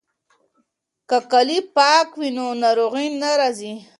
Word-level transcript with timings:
که 1.09 1.17
کالي 1.31 1.57
پاک 1.75 2.07
وي 2.19 2.29
نو 2.37 2.45
ناروغي 2.63 3.07
نه 3.21 3.29
راځي. 3.39 3.73